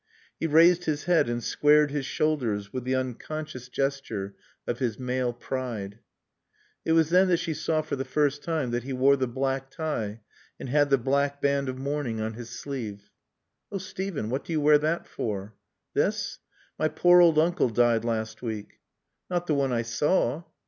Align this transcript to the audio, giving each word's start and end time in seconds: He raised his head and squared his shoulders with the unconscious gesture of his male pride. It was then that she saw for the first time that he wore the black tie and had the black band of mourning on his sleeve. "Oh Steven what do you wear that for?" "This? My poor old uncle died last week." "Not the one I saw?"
He 0.39 0.47
raised 0.47 0.85
his 0.85 1.03
head 1.03 1.29
and 1.29 1.43
squared 1.43 1.91
his 1.91 2.07
shoulders 2.07 2.73
with 2.73 2.85
the 2.85 2.95
unconscious 2.95 3.69
gesture 3.69 4.35
of 4.65 4.79
his 4.79 4.97
male 4.97 5.31
pride. 5.31 5.99
It 6.83 6.93
was 6.93 7.09
then 7.11 7.27
that 7.27 7.37
she 7.37 7.53
saw 7.53 7.83
for 7.83 7.95
the 7.95 8.03
first 8.03 8.41
time 8.41 8.71
that 8.71 8.81
he 8.81 8.93
wore 8.93 9.15
the 9.15 9.27
black 9.27 9.69
tie 9.69 10.21
and 10.59 10.69
had 10.69 10.89
the 10.89 10.97
black 10.97 11.39
band 11.39 11.69
of 11.69 11.77
mourning 11.77 12.19
on 12.19 12.33
his 12.33 12.49
sleeve. 12.49 13.11
"Oh 13.71 13.77
Steven 13.77 14.31
what 14.31 14.43
do 14.43 14.51
you 14.53 14.59
wear 14.59 14.79
that 14.79 15.05
for?" 15.05 15.53
"This? 15.93 16.39
My 16.79 16.87
poor 16.87 17.21
old 17.21 17.37
uncle 17.37 17.69
died 17.69 18.03
last 18.03 18.41
week." 18.41 18.79
"Not 19.29 19.45
the 19.45 19.53
one 19.53 19.71
I 19.71 19.83
saw?" 19.83 20.45